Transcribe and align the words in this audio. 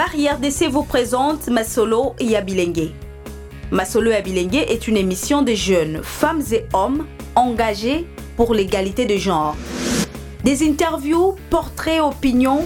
Barrière 0.00 0.38
d'essai 0.38 0.66
vous 0.66 0.82
présente 0.82 1.48
Masolo 1.48 2.14
et 2.18 2.34
Abilengue. 2.34 2.90
Masolo 3.70 4.10
et 4.10 4.16
Abilengue 4.16 4.64
est 4.66 4.88
une 4.88 4.96
émission 4.96 5.42
de 5.42 5.52
jeunes, 5.52 6.00
femmes 6.02 6.42
et 6.52 6.64
hommes 6.72 7.06
engagés 7.34 8.06
pour 8.36 8.54
l'égalité 8.54 9.04
de 9.04 9.16
genre. 9.16 9.56
Des 10.42 10.66
interviews, 10.66 11.36
portraits, 11.50 12.00
opinions. 12.00 12.64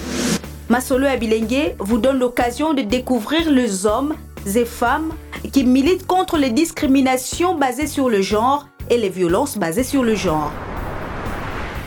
Masolo 0.68 1.06
et 1.06 1.74
vous 1.80 1.98
donne 1.98 2.20
l'occasion 2.20 2.72
de 2.72 2.82
découvrir 2.82 3.50
les 3.50 3.84
hommes 3.84 4.14
et 4.54 4.64
femmes 4.64 5.12
qui 5.52 5.64
militent 5.64 6.06
contre 6.06 6.38
les 6.38 6.50
discriminations 6.50 7.56
basées 7.56 7.88
sur 7.88 8.08
le 8.08 8.22
genre 8.22 8.68
et 8.88 8.96
les 8.96 9.08
violences 9.10 9.58
basées 9.58 9.82
sur 9.82 10.04
le 10.04 10.14
genre. 10.14 10.52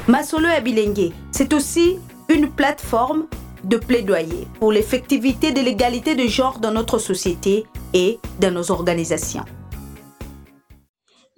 Masolo 0.08 0.50
et 0.50 0.56
Abilengue, 0.56 1.14
c'est 1.32 1.54
aussi 1.54 1.98
une 2.30 2.50
plateforme 2.50 3.28
de 3.64 3.78
plaidoyer 3.78 4.48
pour 4.60 4.72
l'effectivité 4.72 5.52
de 5.52 5.62
l'égalité 5.62 6.16
de 6.16 6.28
genre 6.28 6.60
dans 6.60 6.72
notre 6.72 7.00
société 7.00 7.66
et 7.94 8.20
dans 8.40 8.52
nos 8.52 8.72
organisations. 8.72 9.46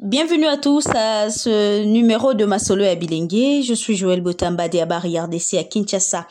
Bienvenue 0.02 0.48
à 0.48 0.58
tous 0.58 0.88
à 0.96 1.30
ce 1.30 1.84
numéro 1.84 2.34
de 2.34 2.46
Masolo 2.46 2.84
et 2.84 2.90
Abilengue. 2.90 3.62
Je 3.64 3.74
suis 3.74 3.98
Joël 3.98 4.22
Botamba 4.22 4.70
de 4.70 4.86
Barrière 4.86 5.28
DC 5.28 5.56
à 5.56 5.64
Kinshasa. 5.66 6.26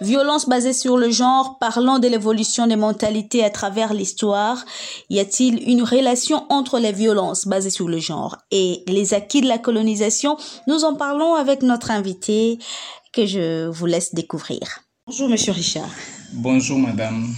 Violence 0.00 0.48
basée 0.48 0.72
sur 0.72 0.96
le 0.96 1.10
genre, 1.10 1.58
parlant 1.58 1.98
de 1.98 2.06
l'évolution 2.06 2.68
des 2.68 2.76
mentalités 2.76 3.42
à 3.42 3.50
travers 3.50 3.92
l'histoire. 3.92 4.64
Y 5.10 5.18
a-t-il 5.18 5.68
une 5.68 5.82
relation 5.82 6.46
entre 6.50 6.78
les 6.78 6.92
violences 6.92 7.48
basées 7.48 7.70
sur 7.70 7.88
le 7.88 7.98
genre 7.98 8.36
et 8.52 8.84
les 8.86 9.12
acquis 9.14 9.40
de 9.40 9.48
la 9.48 9.58
colonisation? 9.58 10.36
Nous 10.68 10.84
en 10.84 10.94
parlons 10.94 11.34
avec 11.34 11.62
notre 11.62 11.90
invité 11.90 12.58
que 13.12 13.26
je 13.26 13.66
vous 13.66 13.86
laisse 13.86 14.14
découvrir. 14.14 14.87
Bonjour 15.08 15.30
Monsieur 15.30 15.52
Richard. 15.52 15.88
Bonjour 16.34 16.78
Madame. 16.78 17.34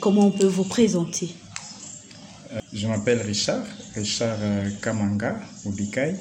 Comment 0.00 0.28
on 0.28 0.30
peut 0.30 0.46
vous 0.46 0.64
présenter? 0.64 1.34
Euh, 2.50 2.60
Je 2.72 2.86
m'appelle 2.86 3.20
Richard, 3.20 3.66
Richard 3.94 4.38
euh, 4.40 4.70
Kamanga 4.80 5.38
Obikai. 5.66 6.14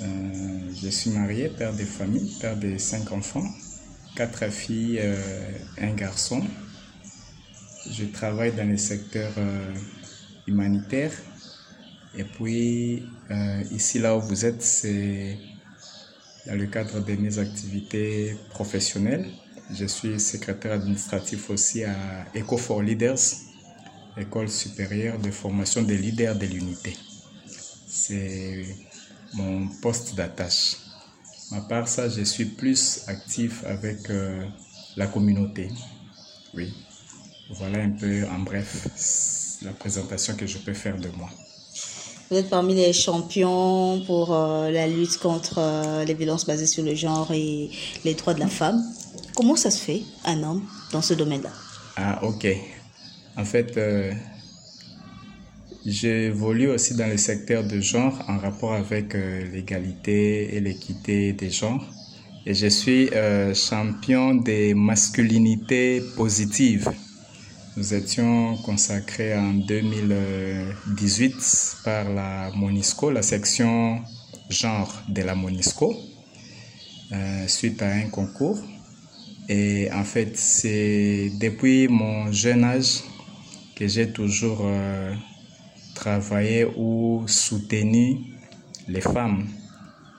Euh, 0.00 0.70
je 0.82 0.88
suis 0.88 1.10
marié, 1.10 1.50
père 1.50 1.74
de 1.76 1.84
famille, 1.84 2.32
père 2.40 2.56
de 2.56 2.78
cinq 2.78 3.12
enfants, 3.12 3.44
quatre 4.16 4.50
filles, 4.50 5.02
un 5.78 5.92
garçon. 5.92 6.42
Je 7.90 8.06
travaille 8.06 8.52
dans 8.52 8.66
le 8.66 8.78
secteur 8.78 9.32
humanitaire. 10.46 11.12
Et 12.16 12.24
puis, 12.24 13.02
ici, 13.70 13.98
là 13.98 14.16
où 14.16 14.22
vous 14.22 14.46
êtes, 14.46 14.62
c'est 14.62 15.36
dans 16.46 16.56
le 16.56 16.66
cadre 16.66 17.04
de 17.04 17.12
mes 17.16 17.38
activités 17.38 18.34
professionnelles. 18.48 19.26
Je 19.74 19.86
suis 19.86 20.20
secrétaire 20.20 20.72
administratif 20.72 21.50
aussi 21.50 21.84
à 21.84 21.94
eco 22.34 22.56
for 22.56 22.82
Leaders, 22.82 23.18
École 24.16 24.50
supérieure 24.50 25.18
de 25.18 25.30
formation 25.30 25.80
des 25.80 25.96
leaders 25.96 26.36
de 26.36 26.44
l'unité. 26.44 26.94
C'est 27.88 28.66
mon 29.32 29.68
poste 29.80 30.14
d'attache. 30.14 30.76
À 31.52 31.62
part 31.62 31.88
ça, 31.88 32.10
je 32.10 32.22
suis 32.22 32.44
plus 32.44 33.04
actif 33.06 33.64
avec 33.64 34.10
euh, 34.10 34.44
la 34.96 35.06
communauté. 35.06 35.70
Oui. 36.54 36.74
Voilà 37.50 37.78
un 37.78 37.90
peu 37.90 38.26
en 38.26 38.40
bref 38.40 38.86
la 39.62 39.72
présentation 39.72 40.34
que 40.36 40.46
je 40.46 40.58
peux 40.58 40.74
faire 40.74 40.98
de 40.98 41.08
moi. 41.16 41.30
Vous 42.30 42.36
êtes 42.36 42.50
parmi 42.50 42.74
les 42.74 42.92
champions 42.92 44.02
pour 44.06 44.34
euh, 44.34 44.70
la 44.70 44.86
lutte 44.86 45.18
contre 45.18 45.54
euh, 45.58 46.04
les 46.04 46.14
violences 46.14 46.46
basées 46.46 46.66
sur 46.66 46.82
le 46.82 46.94
genre 46.94 47.30
et 47.32 47.70
les 48.04 48.14
droits 48.14 48.34
de 48.34 48.40
la 48.40 48.48
femme. 48.48 48.82
Comment 49.34 49.56
ça 49.56 49.70
se 49.70 49.82
fait, 49.82 50.02
un 50.24 50.42
homme, 50.42 50.62
dans 50.92 51.00
ce 51.00 51.14
domaine-là? 51.14 51.50
Ah, 51.96 52.22
ok. 52.22 52.46
En 53.36 53.44
fait, 53.44 53.76
euh, 53.78 54.12
j'évolue 55.86 56.68
aussi 56.68 56.94
dans 56.94 57.08
le 57.08 57.16
secteur 57.16 57.64
de 57.64 57.80
genre 57.80 58.22
en 58.28 58.38
rapport 58.38 58.74
avec 58.74 59.14
euh, 59.14 59.50
l'égalité 59.50 60.54
et 60.54 60.60
l'équité 60.60 61.32
des 61.32 61.50
genres. 61.50 61.86
Et 62.44 62.54
je 62.54 62.66
suis 62.66 63.08
euh, 63.10 63.54
champion 63.54 64.34
des 64.34 64.74
masculinités 64.74 66.02
positives. 66.16 66.90
Nous 67.78 67.94
étions 67.94 68.58
consacrés 68.58 69.34
en 69.34 69.54
2018 69.54 71.76
par 71.84 72.10
la 72.10 72.50
Monisco, 72.54 73.10
la 73.10 73.22
section 73.22 74.02
genre 74.50 74.92
de 75.08 75.22
la 75.22 75.34
Monisco, 75.34 75.96
suite 77.46 77.80
à 77.80 77.88
un 77.88 78.10
concours. 78.10 78.58
Et 79.48 79.90
en 79.92 80.04
fait, 80.04 80.36
c'est 80.36 81.30
depuis 81.40 81.88
mon 81.88 82.30
jeune 82.30 82.64
âge 82.64 83.02
que 83.74 83.88
j'ai 83.88 84.12
toujours 84.12 84.60
euh, 84.64 85.12
travaillé 85.94 86.66
ou 86.76 87.24
soutenu 87.26 88.18
les 88.88 89.00
femmes. 89.00 89.46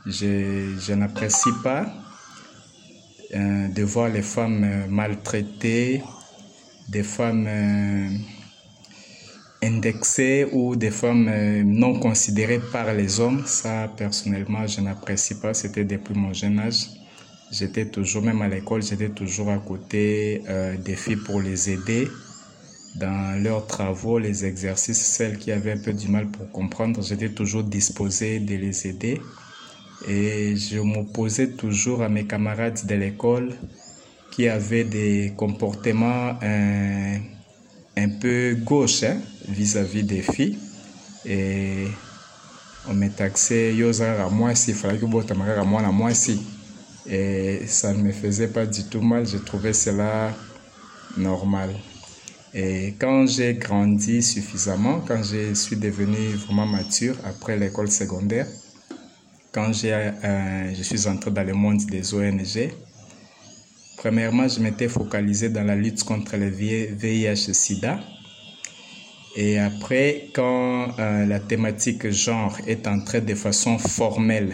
Je, 0.05 0.75
je 0.77 0.93
n'apprécie 0.93 1.51
pas 1.63 1.85
euh, 3.33 3.69
de 3.69 3.83
voir 3.83 4.09
les 4.09 4.21
femmes 4.21 4.63
euh, 4.65 4.87
maltraitées, 4.89 6.03
des 6.89 7.03
femmes 7.03 7.47
indexées 9.63 10.45
ou 10.51 10.75
des 10.75 10.91
femmes 10.91 11.31
non 11.63 11.97
considérées 11.97 12.59
par 12.73 12.93
les 12.93 13.21
hommes. 13.21 13.43
Ça, 13.45 13.87
personnellement, 13.95 14.67
je 14.67 14.81
n'apprécie 14.81 15.39
pas. 15.39 15.53
C'était 15.53 15.85
depuis 15.85 16.13
mon 16.13 16.33
jeune 16.33 16.59
âge. 16.59 17.02
J'étais 17.53 17.85
toujours, 17.85 18.23
même 18.23 18.41
à 18.41 18.47
l'école, 18.47 18.81
j'étais 18.81 19.09
toujours 19.09 19.49
à 19.51 19.59
côté 19.59 20.41
euh, 20.49 20.75
des 20.75 20.95
filles 20.95 21.17
pour 21.17 21.39
les 21.39 21.69
aider 21.69 22.07
dans 22.95 23.39
leurs 23.43 23.67
travaux, 23.67 24.17
les 24.17 24.43
exercices, 24.45 25.05
celles 25.05 25.37
qui 25.37 25.51
avaient 25.51 25.73
un 25.73 25.77
peu 25.77 25.93
du 25.93 26.07
mal 26.07 26.27
pour 26.27 26.49
comprendre, 26.51 27.03
j'étais 27.03 27.29
toujours 27.29 27.63
disposé 27.63 28.39
de 28.39 28.55
les 28.55 28.87
aider. 28.87 29.21
Et 30.07 30.55
je 30.55 30.79
m'opposais 30.79 31.51
toujours 31.51 32.01
à 32.01 32.09
mes 32.09 32.25
camarades 32.25 32.85
de 32.87 32.95
l'école 32.95 33.53
qui 34.31 34.47
avaient 34.47 34.83
des 34.83 35.33
comportements 35.37 36.35
un, 36.41 37.19
un 37.97 38.09
peu 38.19 38.55
gauches 38.63 39.03
hein, 39.03 39.17
vis-à-vis 39.47 40.01
-vis 40.01 40.07
des 40.07 40.21
filles. 40.23 40.57
Et 41.25 41.87
on 42.89 42.95
me 42.95 43.09
taxait, 43.09 43.75
Yosa, 43.75 44.27
moi, 44.29 44.55
si, 44.55 44.73
fallait 44.73 44.97
que 44.99 45.05
moi, 45.05 45.23
moi, 45.91 46.13
si. 46.13 46.41
Et 47.05 47.67
ça 47.67 47.93
ne 47.93 48.01
me 48.01 48.11
faisait 48.11 48.47
pas 48.47 48.65
du 48.65 48.83
tout 48.85 49.01
mal, 49.01 49.27
je 49.27 49.37
trouvais 49.37 49.73
cela 49.73 50.33
normal. 51.17 51.75
Et 52.53 52.93
quand 52.99 53.25
j'ai 53.27 53.55
grandi 53.55 54.21
suffisamment, 54.21 55.01
quand 55.01 55.21
je 55.23 55.53
suis 55.53 55.75
devenu 55.75 56.33
vraiment 56.35 56.65
mature 56.67 57.15
après 57.25 57.57
l'école 57.57 57.89
secondaire, 57.89 58.47
quand 59.51 59.71
euh, 59.83 60.73
je 60.75 60.83
suis 60.83 61.07
entré 61.07 61.31
dans 61.31 61.43
le 61.43 61.53
monde 61.53 61.83
des 61.85 62.13
ONG, 62.13 62.71
premièrement, 63.97 64.47
je 64.47 64.59
m'étais 64.59 64.87
focalisé 64.87 65.49
dans 65.49 65.63
la 65.63 65.75
lutte 65.75 66.03
contre 66.03 66.37
le 66.37 66.49
VIH-Sida. 66.49 67.99
Et 69.35 69.57
après, 69.59 70.29
quand 70.33 70.97
euh, 70.99 71.25
la 71.25 71.39
thématique 71.39 72.09
genre 72.11 72.55
est 72.67 72.87
entrée 72.87 73.21
de 73.21 73.33
façon 73.33 73.79
formelle 73.79 74.53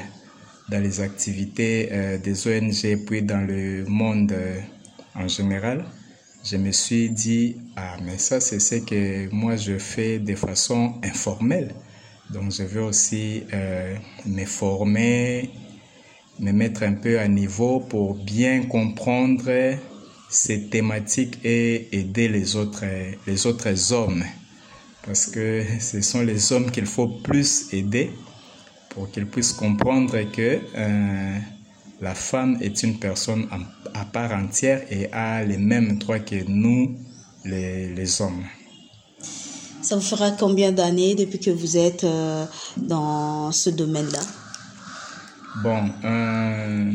dans 0.69 0.79
les 0.79 1.01
activités 1.01 1.89
euh, 1.91 2.17
des 2.17 2.47
ONG, 2.47 3.05
puis 3.05 3.21
dans 3.21 3.45
le 3.45 3.85
monde 3.85 4.31
euh, 4.31 4.59
en 5.15 5.27
général, 5.27 5.85
je 6.43 6.57
me 6.57 6.71
suis 6.71 7.09
dit, 7.09 7.57
ah, 7.75 7.97
mais 8.03 8.17
ça, 8.17 8.39
c'est 8.39 8.59
ce 8.59 8.75
que 8.75 9.29
moi, 9.33 9.55
je 9.55 9.77
fais 9.77 10.19
de 10.19 10.35
façon 10.35 10.93
informelle. 11.03 11.73
Donc, 12.29 12.51
je 12.51 12.63
veux 12.63 12.83
aussi 12.83 13.43
euh, 13.53 13.95
me 14.25 14.45
former, 14.45 15.49
me 16.39 16.51
mettre 16.51 16.83
un 16.83 16.93
peu 16.93 17.19
à 17.19 17.27
niveau 17.27 17.79
pour 17.79 18.15
bien 18.15 18.63
comprendre 18.63 19.75
ces 20.29 20.69
thématiques 20.69 21.39
et 21.43 21.89
aider 21.91 22.29
les 22.29 22.55
autres, 22.55 22.85
les 23.25 23.47
autres 23.47 23.91
hommes. 23.91 24.23
Parce 25.05 25.25
que 25.25 25.63
ce 25.79 26.01
sont 26.01 26.21
les 26.21 26.53
hommes 26.53 26.69
qu'il 26.69 26.85
faut 26.85 27.07
plus 27.07 27.73
aider 27.73 28.11
pour 28.89 29.09
qu'ils 29.11 29.27
puissent 29.27 29.53
comprendre 29.53 30.19
que 30.31 30.59
euh, 30.75 31.37
la 32.01 32.15
femme 32.15 32.57
est 32.61 32.83
une 32.83 32.97
personne 32.97 33.47
à 33.93 34.05
part 34.05 34.31
entière 34.31 34.81
et 34.89 35.11
a 35.11 35.43
les 35.43 35.57
mêmes 35.57 35.97
droits 35.97 36.19
que 36.19 36.43
nous, 36.47 36.97
les, 37.45 37.93
les 37.93 38.21
hommes. 38.21 38.43
Ça 39.81 39.95
vous 39.95 40.01
fera 40.01 40.31
combien 40.31 40.71
d'années 40.71 41.15
depuis 41.15 41.39
que 41.39 41.51
vous 41.51 41.77
êtes 41.77 42.03
euh, 42.03 42.45
dans 42.77 43.51
ce 43.51 43.69
domaine-là? 43.69 44.19
Bon, 45.63 45.89
euh, 46.03 46.93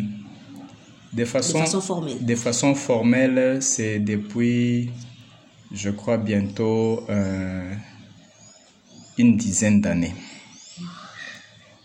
de, 1.13 1.25
façon, 1.25 1.59
de 1.59 1.65
façon 1.65 1.81
formelle. 1.81 2.25
De 2.25 2.35
façon 2.35 2.75
formelle, 2.75 3.59
c'est 3.63 3.99
depuis, 3.99 4.91
je 5.73 5.91
crois, 5.91 6.19
bientôt 6.19 7.05
euh, 7.09 7.75
une 9.19 9.37
dizaine 9.37 9.81
d'années 9.81 10.15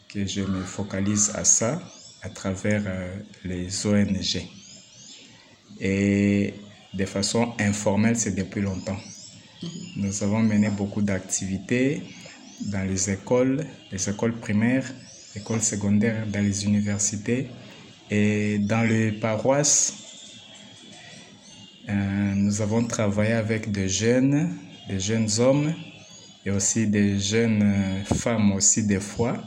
que 0.09 0.25
je 0.25 0.41
me 0.41 0.63
focalise 0.63 1.31
à 1.35 1.44
ça 1.45 1.79
à 2.23 2.29
travers 2.29 2.83
euh, 2.88 3.15
les 3.45 3.85
ONG. 3.85 4.41
Et 5.79 6.56
de 6.94 7.06
façon 7.06 7.53
informelle, 7.59 8.17
c'est 8.17 8.35
depuis 8.35 8.61
longtemps. 8.61 8.97
Nous 9.95 10.23
avons 10.23 10.39
mené 10.39 10.69
beaucoup 10.69 11.01
d'activités 11.01 12.01
dans 12.61 12.88
les 12.88 13.11
écoles, 13.11 13.65
les 13.91 14.09
écoles 14.09 14.33
primaires, 14.33 14.91
écoles 15.35 15.61
secondaires, 15.61 16.25
dans 16.27 16.44
les 16.44 16.65
universités 16.65 17.47
et 18.09 18.57
dans 18.57 18.81
les 18.81 19.11
paroisses. 19.11 19.94
Euh, 21.88 22.33
nous 22.35 22.61
avons 22.61 22.83
travaillé 22.83 23.33
avec 23.33 23.71
des 23.71 23.88
jeunes, 23.88 24.57
des 24.89 25.00
jeunes 25.00 25.29
hommes 25.39 25.73
et 26.45 26.51
aussi 26.51 26.88
des 26.88 27.19
jeunes 27.19 27.61
euh, 27.63 28.15
femmes 28.15 28.53
aussi 28.53 28.85
des 28.85 29.00
fois 29.00 29.44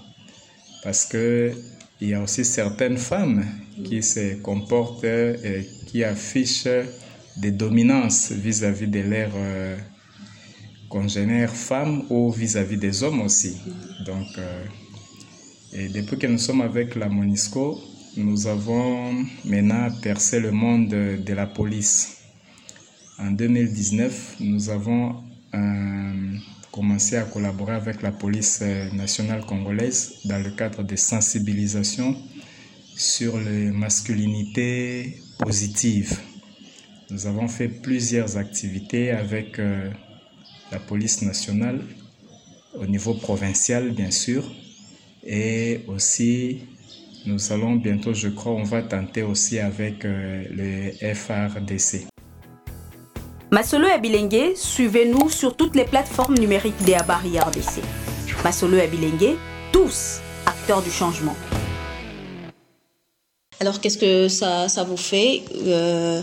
parce 0.82 1.06
que 1.06 1.52
il 2.00 2.08
y 2.08 2.14
a 2.14 2.20
aussi 2.20 2.44
certaines 2.44 2.96
femmes 2.99 3.44
qui 3.84 4.02
se 4.02 4.34
comportent 4.43 5.05
et 5.05 5.69
qui 5.87 6.02
affichent 6.02 6.67
des 7.37 7.52
dominances 7.52 8.32
vis-à-vis 8.32 8.88
de 8.88 9.00
leurs 9.00 9.31
euh, 9.37 9.76
congénères 10.88 11.55
femmes 11.55 12.02
ou 12.11 12.31
vis-à-vis 12.31 12.76
des 12.76 13.02
hommes 13.02 13.20
aussi. 13.20 13.56
Donc, 14.05 14.26
euh, 14.37 14.64
depuis 15.94 16.19
que 16.19 16.26
nous 16.26 16.38
sommes 16.38 16.61
avec 16.61 16.96
la 16.96 17.08
Monisco, 17.08 17.78
nous 18.17 18.46
avons 18.46 19.25
maintenant 19.44 19.88
percé 20.02 20.40
le 20.40 20.50
monde 20.50 20.88
de 20.88 21.32
la 21.32 21.46
police. 21.46 22.19
En 23.19 23.31
2019, 23.31 24.37
nous 24.40 24.69
avons 24.70 25.23
euh, 25.55 26.37
commencé 26.73 27.17
à 27.17 27.23
collaborer 27.25 27.75
avec 27.75 28.03
la 28.03 28.11
police 28.11 28.63
nationale 28.93 29.45
congolaise 29.45 30.15
dans 30.25 30.43
le 30.43 30.51
cadre 30.51 30.83
de 30.83 30.97
sensibilisation 30.97 32.17
sur 32.97 33.39
les 33.39 33.71
masculinités 33.71 35.21
positives. 35.39 36.19
Nous 37.11 37.27
avons 37.27 37.47
fait 37.47 37.69
plusieurs 37.69 38.39
activités 38.39 39.11
avec 39.11 39.59
euh, 39.59 39.91
la 40.71 40.79
police 40.79 41.21
nationale 41.21 41.81
au 42.75 42.87
niveau 42.87 43.15
provincial, 43.15 43.91
bien 43.91 44.11
sûr. 44.11 44.51
Et 45.25 45.81
aussi, 45.89 46.63
nous 47.27 47.53
allons 47.53 47.77
bientôt, 47.77 48.15
je 48.15 48.29
crois, 48.29 48.53
on 48.53 48.63
va 48.63 48.83
tenter 48.83 49.23
aussi 49.23 49.59
avec 49.59 50.05
euh, 50.05 50.45
le 50.51 51.15
FRDC. 51.15 52.12
Masolo 53.52 53.87
et 53.87 53.90
Abilengue, 53.90 54.54
suivez-nous 54.56 55.28
sur 55.28 55.54
toutes 55.54 55.76
les 55.76 55.84
plateformes 55.84 56.38
numériques 56.38 56.82
des 56.87 56.94
Abari 56.94 57.38
RDC. 57.38 57.82
Masolo 58.43 58.78
et 58.78 58.81
Abilengue, 58.81 59.37
tous 59.70 60.20
acteurs 60.46 60.81
du 60.81 60.90
changement. 60.90 61.37
Alors, 63.60 63.78
qu'est-ce 63.78 63.99
que 63.99 64.28
ça, 64.28 64.70
ça 64.70 64.84
vous 64.84 64.96
fait 64.96 65.43
euh, 65.66 66.22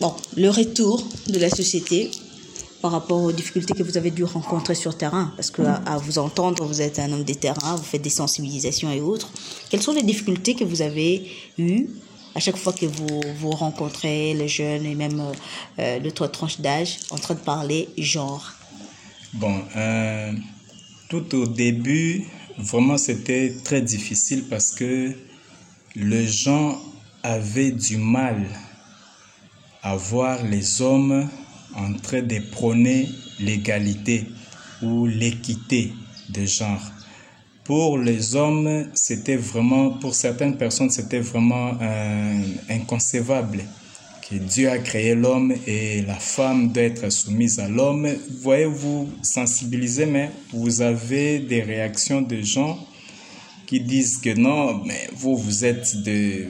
Bon, 0.00 0.14
le 0.36 0.48
retour 0.48 1.04
de 1.26 1.40
la 1.40 1.50
société 1.50 2.12
par 2.80 2.92
rapport 2.92 3.20
aux 3.20 3.32
difficultés 3.32 3.74
que 3.74 3.82
vous 3.82 3.96
avez 3.96 4.12
dû 4.12 4.22
rencontrer 4.22 4.76
sur 4.76 4.96
terrain, 4.96 5.32
parce 5.34 5.50
que 5.50 5.62
à, 5.62 5.98
vous 5.98 6.18
entendre, 6.18 6.64
vous 6.64 6.82
êtes 6.82 7.00
un 7.00 7.12
homme 7.12 7.24
des 7.24 7.34
terrains, 7.34 7.74
vous 7.74 7.82
faites 7.82 8.02
des 8.02 8.10
sensibilisations 8.10 8.92
et 8.92 9.00
autres. 9.00 9.28
Quelles 9.70 9.82
sont 9.82 9.92
les 9.92 10.04
difficultés 10.04 10.54
que 10.54 10.62
vous 10.62 10.82
avez 10.82 11.26
eues 11.58 11.88
à 12.34 12.40
chaque 12.40 12.56
fois 12.56 12.72
que 12.72 12.86
vous, 12.86 13.50
rencontrez 13.50 14.34
les 14.34 14.48
jeunes 14.48 14.86
et 14.86 14.94
même 14.94 15.22
euh, 15.78 16.00
d'autres 16.00 16.26
tranches 16.26 16.60
d'âge 16.60 16.98
en 17.10 17.16
train 17.16 17.34
de 17.34 17.40
parler 17.40 17.88
genre 17.98 18.52
Bon, 19.34 19.62
euh, 19.76 20.32
tout 21.08 21.34
au 21.34 21.46
début, 21.46 22.24
vraiment 22.58 22.98
c'était 22.98 23.54
très 23.64 23.80
difficile 23.80 24.44
parce 24.48 24.72
que 24.72 25.12
les 25.96 26.26
gens 26.26 26.78
avaient 27.22 27.70
du 27.70 27.96
mal 27.96 28.46
à 29.82 29.96
voir 29.96 30.42
les 30.42 30.82
hommes 30.82 31.28
en 31.74 31.94
train 31.94 32.22
de 32.22 32.38
prôner 32.50 33.08
l'égalité 33.40 34.26
ou 34.82 35.06
l'équité 35.06 35.92
de 36.28 36.44
genre. 36.44 36.82
Pour 37.64 37.96
les 37.96 38.34
hommes, 38.34 38.86
c'était 38.94 39.36
vraiment, 39.36 39.90
pour 39.90 40.14
certaines 40.14 40.56
personnes, 40.56 40.90
c'était 40.90 41.20
vraiment 41.20 41.74
euh, 41.80 42.42
inconcevable 42.68 43.64
que 44.28 44.34
Dieu 44.36 44.68
a 44.68 44.78
créé 44.78 45.14
l'homme 45.14 45.54
et 45.66 46.02
la 46.02 46.14
femme 46.14 46.72
doit 46.72 46.82
être 46.82 47.10
soumise 47.10 47.60
à 47.60 47.68
l'homme. 47.68 48.08
Voyez-vous 48.40 49.08
sensibiliser, 49.22 50.06
mais 50.06 50.30
vous 50.52 50.80
avez 50.80 51.38
des 51.38 51.62
réactions 51.62 52.20
de 52.20 52.40
gens 52.40 52.78
qui 53.66 53.80
disent 53.80 54.18
que 54.18 54.34
non, 54.34 54.82
mais 54.84 55.08
vous, 55.14 55.36
vous 55.36 55.64
êtes 55.64 56.02
de 56.02 56.46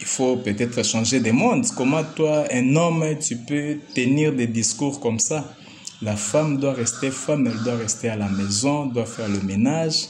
il 0.00 0.06
faut 0.06 0.36
peut-être 0.36 0.84
changer 0.84 1.20
de 1.20 1.30
monde. 1.30 1.64
Comment 1.76 2.02
toi, 2.02 2.44
un 2.52 2.76
homme, 2.76 3.04
tu 3.20 3.36
peux 3.36 3.78
tenir 3.94 4.32
des 4.32 4.48
discours 4.48 5.00
comme 5.00 5.18
ça? 5.18 5.54
La 6.02 6.16
femme 6.16 6.58
doit 6.58 6.72
rester 6.74 7.10
femme, 7.10 7.46
elle 7.46 7.62
doit 7.62 7.76
rester 7.76 8.08
à 8.08 8.16
la 8.16 8.28
maison, 8.28 8.86
doit 8.86 9.06
faire 9.06 9.28
le 9.28 9.40
ménage. 9.40 10.08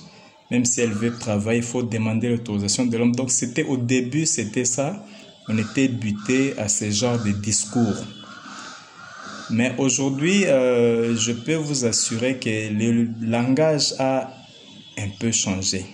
Même 0.50 0.64
si 0.64 0.80
elle 0.80 0.92
veut 0.92 1.16
travailler, 1.16 1.58
il 1.58 1.64
faut 1.64 1.82
demander 1.82 2.28
l'autorisation 2.28 2.86
de 2.86 2.96
l'homme. 2.96 3.14
Donc 3.14 3.30
c'était 3.30 3.64
au 3.64 3.76
début, 3.76 4.26
c'était 4.26 4.64
ça. 4.64 5.04
On 5.48 5.58
était 5.58 5.88
buté 5.88 6.54
à 6.58 6.68
ce 6.68 6.90
genre 6.90 7.22
de 7.22 7.30
discours. 7.30 8.04
Mais 9.50 9.74
aujourd'hui, 9.78 10.46
euh, 10.46 11.16
je 11.16 11.32
peux 11.32 11.54
vous 11.54 11.84
assurer 11.84 12.38
que 12.38 12.48
le 12.48 13.08
langage 13.20 13.94
a 13.98 14.30
un 14.96 15.08
peu 15.20 15.32
changé. 15.32 15.84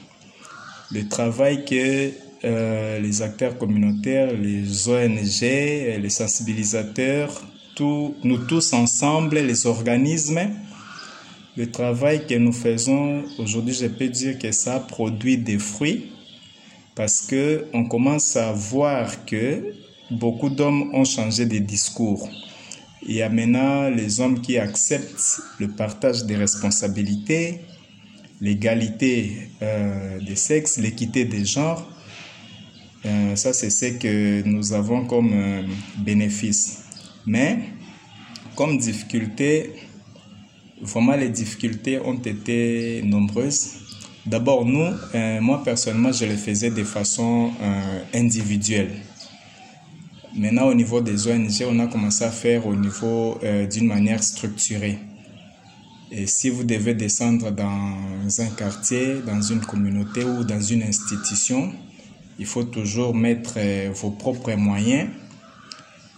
Le 0.92 1.08
travail 1.08 1.64
que 1.64 2.10
euh, 2.44 2.98
les 3.00 3.22
acteurs 3.22 3.58
communautaires, 3.58 4.32
les 4.32 4.88
ONG, 4.88 5.40
les 5.42 6.10
sensibilisateurs, 6.10 7.42
nous 8.24 8.38
tous 8.46 8.72
ensemble, 8.72 9.38
les 9.38 9.66
organismes, 9.66 10.40
le 11.56 11.70
travail 11.70 12.26
que 12.26 12.34
nous 12.34 12.52
faisons 12.52 13.24
aujourd'hui, 13.38 13.74
je 13.74 13.86
peux 13.86 14.08
dire 14.08 14.38
que 14.38 14.52
ça 14.52 14.78
produit 14.80 15.36
des 15.36 15.58
fruits 15.58 16.12
parce 16.94 17.22
que 17.22 17.66
on 17.72 17.84
commence 17.84 18.36
à 18.36 18.52
voir 18.52 19.24
que 19.24 19.74
beaucoup 20.10 20.50
d'hommes 20.50 20.94
ont 20.94 21.04
changé 21.04 21.46
de 21.46 21.58
discours. 21.58 22.28
Il 23.06 23.14
y 23.14 23.22
a 23.22 23.28
maintenant 23.28 23.88
les 23.88 24.20
hommes 24.20 24.40
qui 24.40 24.58
acceptent 24.58 25.40
le 25.58 25.68
partage 25.68 26.24
des 26.24 26.36
responsabilités, 26.36 27.60
l'égalité 28.40 29.48
euh, 29.62 30.20
des 30.20 30.36
sexes, 30.36 30.78
l'équité 30.78 31.24
des 31.24 31.44
genres. 31.44 31.88
Euh, 33.06 33.34
ça, 33.36 33.52
c'est 33.52 33.70
ce 33.70 33.86
que 33.86 34.42
nous 34.44 34.72
avons 34.74 35.06
comme 35.06 35.32
euh, 35.32 35.62
bénéfice. 35.98 36.84
Mais, 37.26 37.60
comme 38.54 38.76
difficulté, 38.76 39.72
vraiment 40.82 41.16
les 41.16 41.28
difficultés 41.28 42.00
ont 42.00 42.18
été 42.18 43.02
nombreuses. 43.04 43.74
D'abord, 44.26 44.64
nous, 44.64 44.92
euh, 45.14 45.40
moi 45.40 45.62
personnellement, 45.64 46.12
je 46.12 46.24
les 46.24 46.36
faisais 46.36 46.70
de 46.70 46.84
façon 46.84 47.52
individuelle. 48.14 48.90
Maintenant, 50.36 50.66
au 50.66 50.74
niveau 50.74 51.00
des 51.00 51.26
ONG, 51.26 51.64
on 51.66 51.78
a 51.80 51.86
commencé 51.86 52.24
à 52.24 52.30
faire 52.30 52.66
au 52.66 52.76
niveau 52.76 53.38
d'une 53.70 53.86
manière 53.86 54.22
structurée. 54.22 54.98
Et 56.12 56.26
si 56.26 56.50
vous 56.50 56.64
devez 56.64 56.94
descendre 56.94 57.52
dans 57.52 58.40
un 58.40 58.50
quartier, 58.56 59.20
dans 59.24 59.40
une 59.40 59.60
communauté 59.60 60.24
ou 60.24 60.42
dans 60.42 60.60
une 60.60 60.82
institution, 60.82 61.72
il 62.40 62.46
faut 62.46 62.64
toujours 62.64 63.14
mettre 63.14 63.54
euh, 63.58 63.90
vos 63.94 64.10
propres 64.10 64.54
moyens 64.54 65.08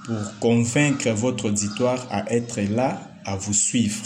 pour 0.06 0.38
convaincre 0.40 1.10
votre 1.10 1.46
auditoire 1.46 2.06
à 2.10 2.32
être 2.32 2.60
là, 2.62 3.02
à 3.24 3.36
vous 3.36 3.52
suivre. 3.52 4.02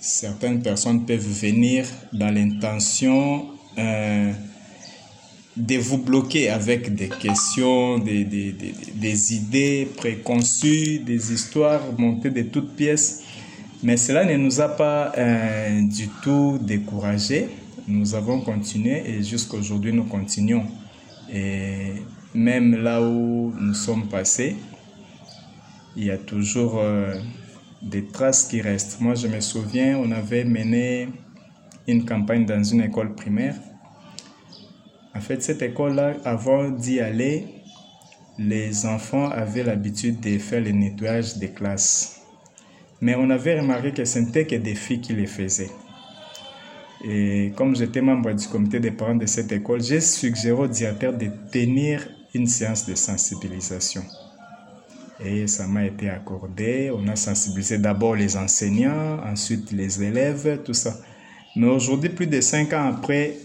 Certaines 0.00 0.62
personnes 0.62 1.04
peuvent 1.06 1.18
venir 1.18 1.84
dans 2.12 2.32
l'intention 2.32 3.46
euh, 3.78 4.32
de 5.56 5.76
vous 5.76 5.98
bloquer 5.98 6.50
avec 6.50 6.94
des 6.94 7.08
questions, 7.08 7.98
des, 7.98 8.24
des, 8.24 8.52
des, 8.52 8.74
des, 8.94 9.34
idées 9.34 9.88
préconçues, 9.96 11.00
des 11.00 11.32
histoires 11.32 11.82
montées 11.98 12.30
de 12.30 12.42
toutes 12.42 12.76
pièces. 12.76 13.24
Mais 13.82 13.96
cela 13.96 14.24
ne 14.24 14.36
nous 14.36 14.60
a 14.60 14.68
pas 14.68 15.12
euh, 15.18 15.82
du 15.82 16.08
tout 16.22 16.58
découragés. 16.60 17.48
Nous 17.88 18.14
avons 18.14 18.40
continué 18.40 19.02
et 19.04 19.22
jusqu'à 19.24 19.56
aujourd'hui 19.56 19.92
nous 19.92 20.04
continuons. 20.04 20.66
Et 21.32 21.94
même 22.34 22.76
là 22.76 23.02
où 23.02 23.52
nous 23.58 23.74
sommes 23.74 24.06
passés, 24.08 24.54
il 25.96 26.04
y 26.04 26.10
a 26.10 26.18
toujours 26.18 26.78
euh, 26.78 27.14
des 27.82 28.06
traces 28.06 28.44
qui 28.44 28.60
restent. 28.60 29.00
Moi, 29.00 29.14
je 29.14 29.28
me 29.28 29.40
souviens, 29.40 29.98
on 29.98 30.10
avait 30.10 30.44
mené 30.44 31.08
une 31.86 32.04
campagne 32.04 32.44
dans 32.44 32.62
une 32.62 32.82
école 32.82 33.14
primaire. 33.14 33.56
En 35.14 35.20
fait, 35.20 35.42
cette 35.42 35.62
école-là, 35.62 36.16
avant 36.24 36.70
d'y 36.70 37.00
aller, 37.00 37.46
les 38.38 38.86
enfants 38.86 39.28
avaient 39.28 39.64
l'habitude 39.64 40.20
de 40.20 40.38
faire 40.38 40.62
le 40.62 40.70
nettoyage 40.70 41.38
des 41.38 41.50
classes. 41.50 42.22
Mais 43.00 43.14
on 43.14 43.30
avait 43.30 43.58
remarqué 43.60 43.92
que 43.92 44.04
ce 44.04 44.18
n'était 44.18 44.46
que 44.46 44.56
des 44.56 44.74
filles 44.74 45.00
qui 45.00 45.12
les 45.12 45.26
faisaient. 45.26 45.70
Et 47.04 47.52
comme 47.56 47.76
j'étais 47.76 48.00
membre 48.00 48.32
du 48.32 48.46
comité 48.48 48.80
des 48.80 48.90
parents 48.90 49.14
de 49.14 49.26
cette 49.26 49.52
école, 49.52 49.82
j'ai 49.82 50.00
suggéré 50.00 50.60
au 50.60 50.66
directeur 50.66 51.12
de 51.12 51.28
tenir 51.52 52.08
une 52.34 52.46
séance 52.46 52.86
de 52.86 52.94
sensibilisation. 52.94 54.02
Et 55.24 55.46
ça 55.46 55.66
m'a 55.66 55.84
été 55.84 56.08
accordé. 56.08 56.92
On 56.94 57.06
a 57.08 57.16
sensibilisé 57.16 57.78
d'abord 57.78 58.14
les 58.14 58.36
enseignants, 58.36 59.18
ensuite 59.24 59.72
les 59.72 60.02
élèves, 60.02 60.60
tout 60.64 60.74
ça. 60.74 60.96
Mais 61.56 61.66
aujourd'hui, 61.66 62.10
plus 62.10 62.26
de 62.26 62.40
cinq 62.40 62.72
ans 62.72 62.86
après, 62.88 63.36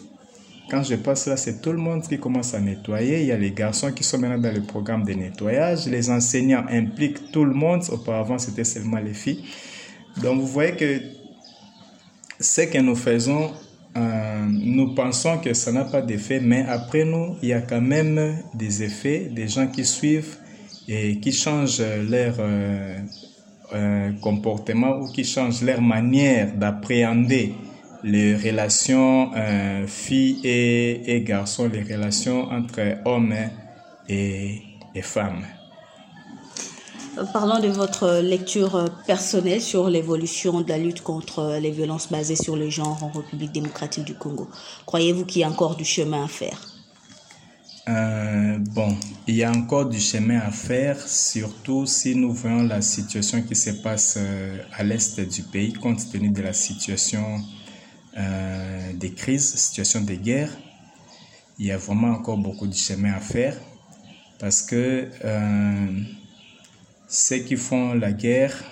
quand 0.70 0.84
je 0.84 0.96
passe 0.96 1.28
là, 1.28 1.36
c'est 1.36 1.62
tout 1.62 1.72
le 1.72 1.78
monde 1.78 2.04
qui 2.04 2.20
commence 2.20 2.54
à 2.54 2.60
nettoyer. 2.60 3.22
Il 3.22 3.28
y 3.28 3.32
a 3.32 3.38
les 3.38 3.52
garçons 3.52 3.92
qui 3.92 4.04
sont 4.04 4.18
maintenant 4.18 4.40
dans 4.40 4.54
le 4.54 4.62
programme 4.62 5.04
de 5.04 5.14
nettoyage. 5.14 5.88
Les 5.88 6.10
enseignants 6.10 6.66
impliquent 6.70 7.32
tout 7.32 7.46
le 7.46 7.54
monde. 7.54 7.84
Auparavant, 7.92 8.38
c'était 8.38 8.64
seulement 8.64 9.00
les 9.00 9.14
filles. 9.14 9.44
Donc, 10.22 10.40
vous 10.40 10.48
voyez 10.48 10.76
que 10.76 11.02
ce 12.40 12.62
que 12.62 12.78
nous 12.78 12.96
faisons, 12.96 13.52
euh, 13.98 14.46
nous 14.48 14.94
pensons 14.96 15.38
que 15.40 15.54
ça 15.54 15.72
n'a 15.72 15.86
pas 15.86 16.02
d'effet, 16.02 16.40
mais 16.40 16.66
après 16.68 17.04
nous, 17.04 17.36
il 17.42 17.50
y 17.50 17.54
a 17.54 17.62
quand 17.62 17.82
même 17.82 18.38
des 18.54 18.84
effets, 18.84 19.30
des 19.32 19.48
gens 19.48 19.68
qui 19.68 19.86
suivent 19.86 20.38
et 20.88 21.20
qui 21.20 21.32
changent 21.32 21.82
leur 21.82 22.36
euh, 22.40 22.98
euh, 23.74 24.12
comportement 24.22 25.00
ou 25.00 25.12
qui 25.12 25.24
changent 25.24 25.62
leur 25.62 25.82
manière 25.82 26.56
d'appréhender 26.56 27.54
les 28.04 28.36
relations 28.36 29.32
euh, 29.36 29.88
filles 29.88 30.42
et, 30.44 31.22
garçons, 31.26 31.70
les 31.72 31.84
relations 31.84 32.50
entre 32.52 32.98
hommes 33.06 33.34
et 34.10 34.62
femmes. 35.02 35.46
Parlons 37.32 37.60
de 37.60 37.68
votre 37.68 38.22
lecture 38.22 38.90
personnelle 39.06 39.62
sur 39.62 39.88
l'évolution 39.88 40.62
de 40.62 40.70
la 40.70 40.80
lutte 40.80 41.02
contre 41.02 41.60
les 41.62 41.70
violences 41.70 42.12
basées 42.12 42.36
sur 42.36 42.56
le 42.56 42.70
genre 42.70 43.04
en 43.04 43.10
République 43.10 43.52
démocratique 43.52 44.04
du 44.04 44.16
Congo. 44.16 44.50
Croyez-vous 44.88 45.24
qu'il 45.24 45.42
y 45.42 45.44
a 45.44 45.48
encore 45.48 45.76
du 45.76 45.86
chemin 45.86 46.26
à 46.26 46.28
faire? 46.28 46.73
Euh, 47.90 48.58
bon, 48.60 48.96
il 49.28 49.36
y 49.36 49.44
a 49.44 49.52
encore 49.52 49.90
du 49.90 50.00
chemin 50.00 50.40
à 50.40 50.52
faire, 50.52 50.98
surtout 51.06 51.86
si 51.86 52.16
nous 52.16 52.32
voyons 52.32 52.64
la 52.64 52.82
situation 52.82 53.42
qui 53.42 53.56
se 53.56 53.72
passe 53.72 54.16
euh, 54.18 54.58
à 54.72 54.84
l'est 54.84 55.20
du 55.20 55.44
pays, 55.44 55.74
compte 55.74 56.10
tenu 56.10 56.30
de 56.30 56.42
la 56.42 56.54
situation 56.54 57.42
euh, 58.18 58.94
des 58.94 59.12
crises, 59.12 59.56
situation 59.56 60.00
de 60.00 60.14
guerre. 60.14 60.50
Il 61.60 61.66
y 61.66 61.72
a 61.72 61.78
vraiment 61.78 62.12
encore 62.12 62.38
beaucoup 62.38 62.68
de 62.68 62.74
chemin 62.74 63.14
à 63.14 63.20
faire 63.20 63.58
parce 64.40 64.62
que 64.62 65.10
euh, 65.26 66.00
ceux 67.10 67.40
qui 67.40 67.58
font 67.58 67.94
la 67.96 68.14
guerre 68.14 68.64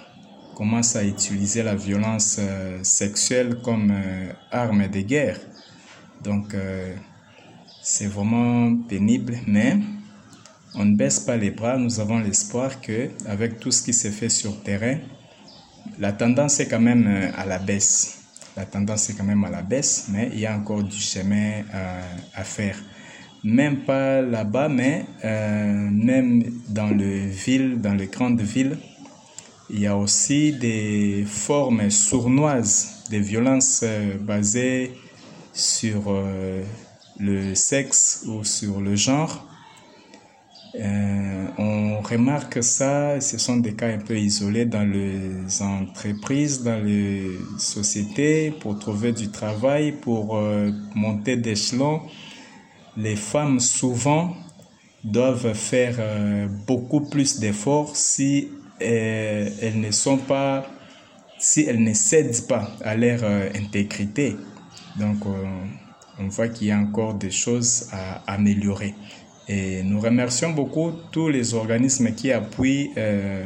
commencent 0.56 0.96
à 0.96 1.04
utiliser 1.04 1.64
la 1.64 1.76
violence 1.76 2.40
sexuelle 2.84 3.62
comme 3.62 3.94
arme 4.52 4.88
de 4.88 5.02
guerre. 5.02 5.40
Donc, 6.24 6.56
c'est 7.82 8.08
vraiment 8.08 8.76
pénible, 8.76 9.38
mais 9.48 9.78
on 10.76 10.86
ne 10.86 10.96
baisse 10.96 11.20
pas 11.20 11.36
les 11.36 11.52
bras. 11.52 11.78
Nous 11.78 12.00
avons 12.00 12.20
l'espoir 12.20 12.80
que, 12.80 13.10
avec 13.26 13.60
tout 13.60 13.72
ce 13.72 13.82
qui 13.82 13.94
s'est 13.94 14.12
fait 14.12 14.30
sur 14.30 14.62
terrain, 14.62 14.98
la 16.00 16.14
tendance 16.14 16.60
est 16.60 16.68
quand 16.68 16.80
même 16.80 17.08
euh, 17.08 17.32
à 17.36 17.46
la 17.46 17.58
baisse. 17.58 18.20
La 18.56 18.66
tendance 18.66 19.10
est 19.10 19.14
quand 19.14 19.24
même 19.24 19.44
à 19.44 19.50
la 19.50 19.64
baisse, 19.64 20.08
mais 20.12 20.30
il 20.34 20.40
y 20.40 20.46
a 20.46 20.56
encore 20.56 20.84
du 20.84 21.00
chemin 21.00 21.64
euh, 21.74 22.02
à 22.36 22.44
faire. 22.44 22.78
Même 23.44 23.78
pas 23.78 24.22
là-bas, 24.22 24.70
mais 24.70 25.06
euh, 25.26 25.90
même 25.90 26.44
dans 26.70 26.90
les 26.90 27.26
villes, 27.26 27.82
dans 27.82 27.96
les 27.96 28.08
grandes 28.08 28.42
villes, 28.42 28.78
il 29.72 29.80
y 29.80 29.88
a 29.88 29.98
aussi 29.98 30.54
des 30.54 31.26
formes 31.26 31.90
sournoises 31.90 33.06
de 33.10 33.18
violences 33.18 33.84
basées 34.20 34.92
sur 35.54 36.14
le 37.20 37.56
sexe 37.56 38.26
ou 38.28 38.44
sur 38.44 38.82
le 38.82 38.96
genre. 38.96 39.48
Euh, 40.80 41.48
on 41.58 42.00
remarque 42.02 42.64
ça, 42.64 43.20
ce 43.20 43.38
sont 43.38 43.58
des 43.58 43.74
cas 43.74 43.88
un 43.88 43.98
peu 43.98 44.18
isolés 44.18 44.66
dans 44.66 44.90
les 44.90 45.62
entreprises, 45.62 46.64
dans 46.64 46.82
les 46.82 47.38
sociétés, 47.58 48.52
pour 48.52 48.80
trouver 48.80 49.12
du 49.12 49.30
travail, 49.30 49.92
pour 49.92 50.38
euh, 50.38 50.72
monter 50.96 51.36
d'échelon. 51.36 52.02
Les 52.96 53.18
femmes, 53.18 53.60
souvent, 53.60 54.34
doivent 55.04 55.54
faire 55.54 55.96
euh, 56.00 56.48
beaucoup 56.68 57.02
plus 57.02 57.40
d'efforts 57.40 57.96
si 57.96 58.50
elles 58.80 59.80
ne 59.80 59.92
sont 59.92 60.18
pas, 60.18 60.66
si 61.38 61.66
elles 61.68 61.84
ne 61.84 61.94
cèdent 61.94 62.48
pas 62.48 62.72
à 62.84 62.96
leur 62.96 63.24
intégrité. 63.56 64.36
Donc, 64.98 65.20
on 66.22 66.28
voit 66.28 66.48
qu'il 66.48 66.68
y 66.68 66.72
a 66.72 66.78
encore 66.78 67.14
des 67.16 67.32
choses 67.32 67.88
à 67.92 68.22
améliorer. 68.32 68.94
Et 69.48 69.84
nous 69.84 70.00
remercions 70.00 70.52
beaucoup 70.52 70.92
tous 71.12 71.30
les 71.30 71.54
organismes 71.54 72.14
qui 72.14 72.32
appuient 72.32 72.92
euh, 72.98 73.46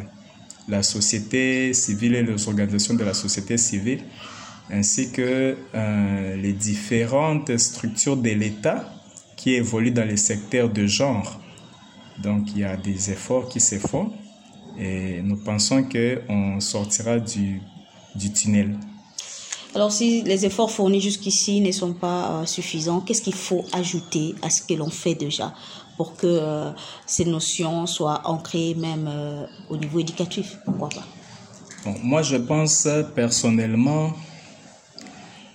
la 0.67 0.84
société 0.84 1.74
civile 1.74 2.15
et 2.15 2.24
les 2.24 2.48
organisations 2.48 2.94
de 2.94 3.03
la 3.03 3.13
société 3.13 3.58
civile, 3.58 4.03
ainsi 4.70 5.12
que 5.12 5.58
euh, 5.74 6.36
les 6.36 6.53
différentes 6.53 7.58
structures 7.58 8.17
de 8.17 8.29
l'État 8.29 8.91
qui 9.36 9.53
évoluent 9.53 9.91
dans 9.91 10.08
les 10.08 10.17
secteurs 10.17 10.70
de 10.70 10.86
genre. 10.86 11.39
Donc 12.22 12.51
il 12.53 12.60
y 12.60 12.63
a 12.63 12.77
des 12.77 13.12
efforts 13.12 13.50
qui 13.50 13.60
se 13.60 13.75
font 13.75 14.12
et 14.77 15.22
nous 15.22 15.38
pensons 15.38 15.84
qu'on 15.84 16.60
sortira 16.60 17.20
du, 17.20 17.62
du 18.15 18.32
tunnel. 18.32 18.77
Alors, 19.75 19.91
si 19.91 20.22
les 20.22 20.46
efforts 20.46 20.72
fournis 20.72 21.01
jusqu'ici 21.01 21.60
ne 21.60 21.70
sont 21.74 21.91
pas 21.91 22.32
euh, 22.32 22.46
suffisants, 22.46 23.01
qu'est-ce 23.01 23.22
qu'il 23.22 23.36
faut 23.36 23.65
ajouter 23.74 24.34
à 24.41 24.50
ce 24.50 24.62
que 24.62 24.74
l'on 24.74 24.89
fait 24.89 25.15
déjà 25.15 25.53
pour 25.98 26.15
que 26.15 26.27
euh, 26.27 26.72
ces 27.05 27.25
notions 27.25 27.86
soient 27.86 28.22
ancrées 28.24 28.74
même 28.75 29.05
euh, 29.10 29.46
au 29.70 29.75
niveau 29.75 30.00
éducatif? 30.00 30.60
Pourquoi 30.63 30.88
pas? 30.88 31.05
Moi, 32.01 32.22
je 32.22 32.38
pense 32.38 32.88
personnellement, 33.15 34.13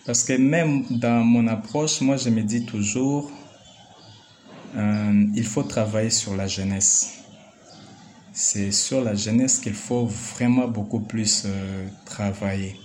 parce 0.05 0.23
que 0.23 0.35
même 0.35 0.85
dans 0.91 1.25
mon 1.25 1.47
approche, 1.47 2.03
moi, 2.03 2.19
je 2.19 2.29
me 2.29 2.43
dis 2.43 2.67
toujours, 2.67 3.31
il 5.35 5.45
faut 5.45 5.65
travailler 5.65 6.11
sur 6.11 6.37
la 6.37 6.47
jeunesse. 6.47 7.25
C'est 8.33 8.71
sur 8.71 9.03
la 9.03 9.15
jeunesse 9.15 9.59
qu'il 9.59 9.75
faut 9.75 10.07
vraiment 10.07 10.69
beaucoup 10.69 11.00
plus 11.00 11.47
travailler. 12.05 12.77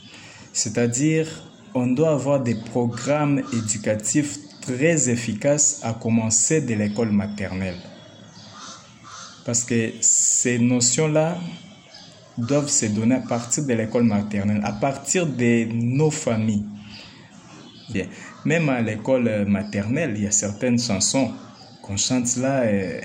C'est-à-dire, 0.55 1.27
on 1.73 1.87
doit 1.87 2.13
avoir 2.13 2.39
des 2.39 2.55
programmes 2.55 3.43
éducatifs 3.51 4.39
très 4.61 5.09
efficaces 5.09 5.81
à 5.83 5.91
commencer 5.91 6.61
de 6.61 6.73
l'école 6.73 7.11
maternelle. 7.11 7.75
Parce 9.43 9.65
que 9.65 9.91
ces 9.99 10.57
notions-là 10.57 11.37
doivent 12.37 12.69
se 12.69 12.85
donner 12.85 13.15
à 13.15 13.19
partir 13.19 13.65
de 13.65 13.73
l'école 13.73 14.05
maternelle, 14.05 14.61
à 14.63 14.71
partir 14.71 15.27
de 15.27 15.65
nos 15.73 16.09
familles. 16.09 16.65
Bien. 17.91 18.07
Même 18.45 18.69
à 18.69 18.81
l'école 18.81 19.45
maternelle, 19.45 20.13
il 20.15 20.23
y 20.23 20.27
a 20.27 20.31
certaines 20.31 20.79
chansons 20.79 21.33
qu'on 21.81 21.97
chante 21.97 22.37
là, 22.37 22.61
euh, 22.61 23.01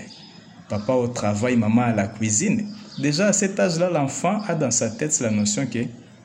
papa 0.68 0.92
au 0.92 1.08
travail, 1.08 1.56
maman 1.56 1.82
à 1.82 1.92
la 1.92 2.06
cuisine. 2.06 2.72
Déjà 3.00 3.26
à 3.26 3.32
cet 3.32 3.58
âge-là, 3.58 3.90
l'enfant 3.90 4.40
a 4.46 4.54
dans 4.54 4.70
sa 4.70 4.88
tête 4.88 5.18
la 5.18 5.32
notion 5.32 5.66
que 5.66 5.80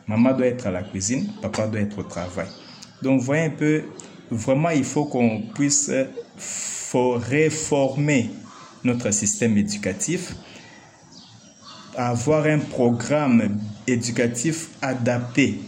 maman 0.08 0.34
doit 0.34 0.48
être 0.48 0.68
à 0.68 0.72
la 0.72 0.84
cuisine, 0.84 1.28
papa 1.42 1.68
doit 1.68 1.82
être 1.82 2.00
au 2.00 2.04
travail. 2.04 2.48
Donc, 3.02 3.22
voyez 3.22 3.44
un 3.44 3.50
peu, 3.50 3.84
vraiment, 4.32 4.70
il 4.70 4.84
faut 4.84 5.06
qu'on 5.06 5.44
puisse 5.54 5.90
euh, 5.90 6.06
réformer 6.94 8.30
notre 8.84 9.12
système 9.12 9.58
éducatif, 9.58 10.36
avoir 11.98 12.46
un 12.46 12.60
programme 12.60 13.60
éducatif 13.88 14.70
adapté 14.82 15.60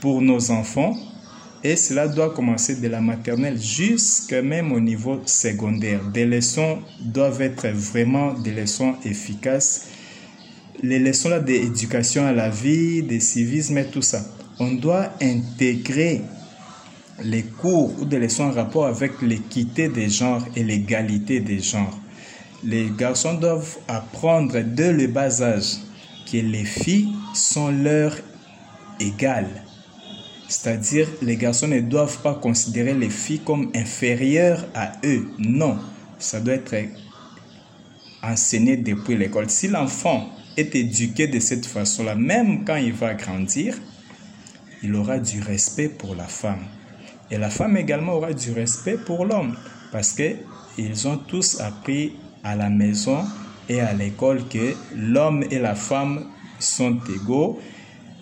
pour 0.00 0.20
nos 0.20 0.50
enfants 0.50 0.96
et 1.64 1.76
cela 1.76 2.08
doit 2.08 2.30
commencer 2.30 2.76
de 2.76 2.88
la 2.88 3.00
maternelle 3.00 3.60
jusqu'à 3.60 4.42
même 4.42 4.72
au 4.72 4.80
niveau 4.80 5.20
secondaire. 5.26 6.00
Des 6.12 6.26
leçons 6.26 6.80
doivent 7.00 7.40
être 7.40 7.68
vraiment 7.68 8.34
des 8.34 8.50
leçons 8.50 8.96
efficaces. 9.04 9.86
Les 10.84 10.98
leçons 10.98 11.38
d'éducation 11.38 12.26
à 12.26 12.32
la 12.32 12.48
vie, 12.48 13.04
de 13.04 13.16
civisme 13.20 13.78
et 13.78 13.84
tout 13.84 14.02
ça. 14.02 14.24
On 14.58 14.72
doit 14.72 15.10
intégrer 15.22 16.22
les 17.22 17.44
cours 17.44 17.92
ou 18.00 18.04
des 18.04 18.18
leçons 18.18 18.46
en 18.46 18.50
rapport 18.50 18.86
avec 18.86 19.22
l'équité 19.22 19.88
des 19.88 20.08
genres 20.08 20.44
et 20.56 20.64
l'égalité 20.64 21.38
des 21.38 21.60
genres. 21.60 21.96
Les 22.64 22.90
garçons 22.98 23.34
doivent 23.34 23.78
apprendre 23.86 24.58
dès 24.58 24.92
le 24.92 25.06
bas 25.06 25.40
âge 25.40 25.76
que 26.30 26.38
les 26.38 26.64
filles 26.64 27.12
sont 27.32 27.70
leur 27.70 28.16
égales. 28.98 29.62
C'est-à-dire, 30.48 31.06
les 31.22 31.36
garçons 31.36 31.68
ne 31.68 31.78
doivent 31.78 32.20
pas 32.22 32.34
considérer 32.34 32.94
les 32.94 33.10
filles 33.10 33.42
comme 33.44 33.70
inférieures 33.76 34.66
à 34.74 34.94
eux. 35.04 35.28
Non, 35.38 35.78
ça 36.18 36.40
doit 36.40 36.54
être 36.54 36.74
enseigné 38.20 38.76
depuis 38.76 39.16
l'école. 39.16 39.48
Si 39.48 39.68
l'enfant 39.68 40.28
est 40.56 40.74
éduqué 40.74 41.26
de 41.26 41.38
cette 41.38 41.66
façon-là, 41.66 42.14
même 42.14 42.64
quand 42.64 42.76
il 42.76 42.92
va 42.92 43.14
grandir, 43.14 43.76
il 44.82 44.94
aura 44.94 45.18
du 45.18 45.40
respect 45.40 45.88
pour 45.88 46.14
la 46.14 46.26
femme. 46.26 46.64
Et 47.30 47.38
la 47.38 47.50
femme 47.50 47.76
également 47.76 48.14
aura 48.14 48.32
du 48.32 48.52
respect 48.52 48.98
pour 48.98 49.24
l'homme. 49.24 49.56
Parce 49.90 50.12
qu'ils 50.12 51.08
ont 51.08 51.16
tous 51.16 51.60
appris 51.60 52.16
à 52.44 52.56
la 52.56 52.68
maison 52.68 53.24
et 53.68 53.80
à 53.80 53.92
l'école 53.92 54.46
que 54.48 54.74
l'homme 54.94 55.44
et 55.50 55.58
la 55.58 55.74
femme 55.74 56.26
sont 56.58 56.98
égaux. 57.14 57.60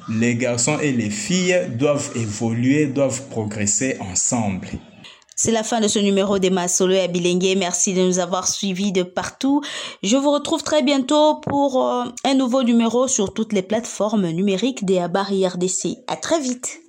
Les 0.08 0.36
garçons 0.36 0.78
et 0.80 0.92
les 0.92 1.10
filles 1.10 1.70
doivent 1.76 2.10
évoluer, 2.16 2.86
doivent 2.86 3.28
progresser 3.28 3.96
ensemble. 4.00 4.68
C'est 5.42 5.52
la 5.52 5.62
fin 5.62 5.80
de 5.80 5.88
ce 5.88 5.98
numéro 5.98 6.38
des 6.38 6.50
Masolo 6.50 6.92
et 6.92 7.08
Bilingue. 7.08 7.56
Merci 7.56 7.94
de 7.94 8.02
nous 8.02 8.18
avoir 8.18 8.46
suivis 8.46 8.92
de 8.92 9.02
partout. 9.02 9.62
Je 10.02 10.18
vous 10.18 10.30
retrouve 10.30 10.62
très 10.62 10.82
bientôt 10.82 11.36
pour 11.36 11.82
euh, 11.82 12.04
un 12.26 12.34
nouveau 12.34 12.62
numéro 12.62 13.08
sur 13.08 13.32
toutes 13.32 13.54
les 13.54 13.62
plateformes 13.62 14.28
numériques 14.28 14.84
des 14.84 14.98
Abari 14.98 15.46
RDC. 15.46 15.96
À 16.08 16.16
très 16.16 16.40
vite. 16.40 16.80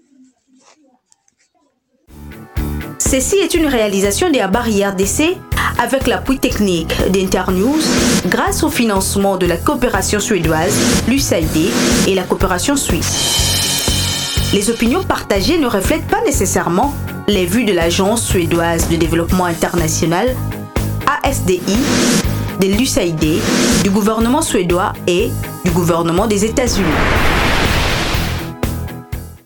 Ceci 3.00 3.38
est 3.38 3.54
une 3.54 3.68
réalisation 3.68 4.30
des 4.30 4.42
Abari 4.42 4.86
RDC 4.86 5.38
avec 5.80 6.08
l'appui 6.08 6.38
technique 6.38 6.94
d'Internews 7.10 7.80
grâce 8.26 8.64
au 8.64 8.70
financement 8.70 9.38
de 9.38 9.46
la 9.46 9.56
coopération 9.56 10.20
suédoise, 10.20 10.78
l'USAID 11.08 11.72
et 12.06 12.16
la 12.16 12.24
coopération 12.24 12.76
suisse. 12.76 14.52
Les 14.54 14.70
opinions 14.70 15.06
partagées 15.06 15.58
ne 15.58 15.68
reflètent 15.68 16.08
pas 16.08 16.22
nécessairement 16.26 16.94
les 17.32 17.46
vues 17.46 17.64
de 17.64 17.72
l'Agence 17.72 18.26
suédoise 18.26 18.90
de 18.90 18.98
développement 18.98 19.46
international, 19.46 20.36
ASDI, 21.24 21.62
de 22.60 22.68
l'USAID, 22.68 23.40
du 23.84 23.90
gouvernement 23.90 24.42
suédois 24.42 24.92
et 25.08 25.30
du 25.64 25.72
gouvernement 25.72 26.28
des 26.28 26.44
États-Unis. 26.44 27.31